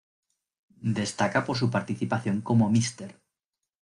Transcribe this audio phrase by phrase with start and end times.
[0.99, 3.21] Destaca su participación como Mr.